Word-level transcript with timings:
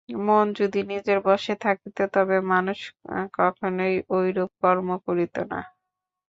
মন 0.21 0.45
যদি 0.59 0.79
নিজের 0.91 1.19
বশে 1.27 1.53
থাকিত, 1.63 1.97
তবে 2.13 2.37
মানুষ 2.51 2.79
কখনই 3.37 3.95
ঐরূপ 4.11 4.51
কর্ম 4.61 4.89
করিত 5.05 5.35
না। 5.51 5.59